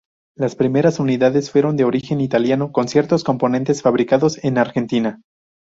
[0.35, 5.21] Las primeras unidades, fueron de origen italiano con ciertos componentes fabricados en Argentina.